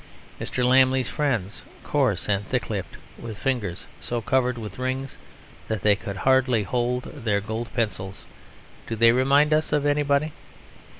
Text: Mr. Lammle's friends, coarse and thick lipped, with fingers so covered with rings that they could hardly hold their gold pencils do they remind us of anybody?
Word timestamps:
Mr. 0.39 0.65
Lammle's 0.67 1.09
friends, 1.09 1.61
coarse 1.83 2.27
and 2.27 2.43
thick 2.47 2.71
lipped, 2.71 2.97
with 3.19 3.37
fingers 3.37 3.85
so 3.99 4.19
covered 4.19 4.57
with 4.57 4.79
rings 4.79 5.19
that 5.67 5.83
they 5.83 5.95
could 5.95 6.17
hardly 6.17 6.63
hold 6.63 7.03
their 7.03 7.39
gold 7.39 7.71
pencils 7.75 8.25
do 8.87 8.95
they 8.95 9.11
remind 9.11 9.53
us 9.53 9.71
of 9.71 9.85
anybody? 9.85 10.31